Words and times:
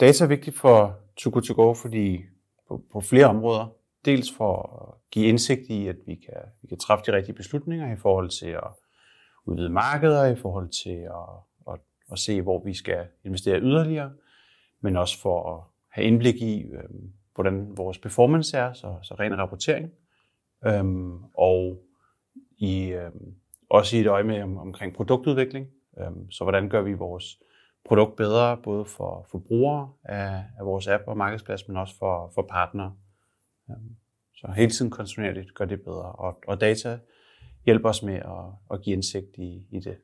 data 0.00 0.24
er 0.24 0.28
vigtigt 0.28 0.56
for 0.56 0.98
to 1.16 1.30
go 1.30 1.40
To 1.40 1.54
Go, 1.54 1.74
fordi 1.74 2.20
på, 2.68 2.82
på 2.92 3.00
flere 3.00 3.26
områder. 3.26 3.72
Dels 4.04 4.32
for 4.32 4.82
at 4.82 5.10
give 5.10 5.26
indsigt 5.26 5.60
i, 5.68 5.86
at 5.86 5.96
vi 6.06 6.14
kan, 6.14 6.40
vi 6.62 6.68
kan 6.68 6.78
træffe 6.78 7.04
de 7.06 7.16
rigtige 7.16 7.34
beslutninger 7.34 7.92
i 7.92 7.96
forhold 7.96 8.30
til 8.30 8.48
at 8.48 8.70
udvide 9.44 9.68
markeder, 9.68 10.26
i 10.26 10.36
forhold 10.36 10.68
til 10.84 10.98
at, 10.98 11.72
at, 11.72 11.80
at 12.12 12.18
se, 12.18 12.42
hvor 12.42 12.64
vi 12.64 12.74
skal 12.74 13.06
investere 13.24 13.60
yderligere, 13.60 14.12
men 14.80 14.96
også 14.96 15.20
for 15.20 15.54
at 15.54 15.64
have 15.88 16.06
indblik 16.06 16.34
i, 16.34 16.62
øh, 16.62 16.82
hvordan 17.34 17.76
vores 17.76 17.98
performance 17.98 18.56
er, 18.56 18.72
så, 18.72 18.96
så 19.02 19.14
ren 19.14 19.38
rapportering. 19.38 19.90
Øhm, 20.66 21.24
og 21.34 21.82
i, 22.58 22.88
øhm, 22.88 23.34
også 23.68 23.96
i 23.96 24.00
et 24.00 24.06
øje 24.06 24.24
med 24.24 24.42
om, 24.42 24.58
omkring 24.58 24.94
produktudvikling. 24.94 25.66
Øhm, 26.00 26.30
så 26.30 26.44
hvordan 26.44 26.68
gør 26.68 26.82
vi 26.82 26.92
vores 26.92 27.38
produkt 27.88 28.16
bedre, 28.16 28.56
både 28.56 28.84
for, 28.84 29.26
forbrugere 29.30 29.92
af, 30.04 30.44
af 30.58 30.66
vores 30.66 30.88
app 30.88 31.02
og 31.06 31.16
markedsplads, 31.16 31.68
men 31.68 31.76
også 31.76 31.98
for, 31.98 32.32
for 32.34 32.42
partnere. 32.42 32.94
Øhm, 33.70 33.96
så 34.34 34.52
hele 34.56 34.70
tiden 34.70 34.90
kontinuerligt 34.90 35.54
gør 35.54 35.64
det 35.64 35.82
bedre. 35.82 36.12
Og, 36.12 36.42
og 36.46 36.60
data 36.60 36.98
hjælper 37.64 37.88
os 37.88 38.02
med 38.02 38.14
at, 38.14 38.44
at 38.70 38.82
give 38.82 38.94
indsigt 38.94 39.38
i, 39.38 39.66
i 39.70 39.80
det. 39.80 39.96